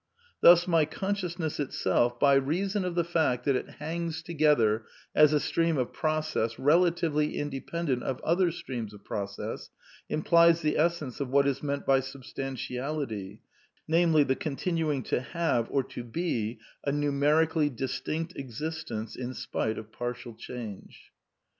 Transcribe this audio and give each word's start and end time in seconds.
Thus 0.41 0.67
my 0.67 0.85
consciousness 0.85 1.59
itself, 1.59 2.19
by 2.19 2.33
rea 2.33 2.67
son 2.67 2.83
of 2.85 2.95
the 2.95 3.03
fact 3.03 3.45
that 3.45 3.55
it 3.55 3.69
hangs 3.77 4.23
together 4.23 4.85
as 5.13 5.31
a 5.31 5.39
stream 5.39 5.77
of 5.77 5.93
process 5.93 6.57
relatively 6.57 7.37
independent 7.37 8.01
of 8.01 8.19
other 8.21 8.49
streams 8.51 8.95
of 8.95 9.03
process, 9.03 9.69
implies 10.09 10.63
the 10.63 10.75
essence 10.75 11.19
of 11.19 11.29
what 11.29 11.45
is 11.45 11.61
meant 11.61 11.85
by 11.85 11.99
substantiality, 11.99 13.43
namely, 13.87 14.23
the 14.23 14.35
con 14.35 14.55
tinuing 14.55 15.05
to 15.05 15.21
have 15.21 15.69
or 15.69 15.83
to 15.83 16.03
be 16.03 16.57
a 16.83 16.91
numerically 16.91 17.69
distinct 17.69 18.35
existence, 18.35 19.15
in 19.15 19.35
spite 19.35 19.77
of 19.77 19.91
partial 19.91 20.33
change." 20.33 21.11